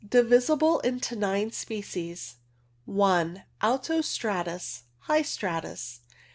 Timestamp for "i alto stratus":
2.91-4.81